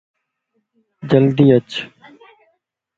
[1.09, 1.69] جلدي اچ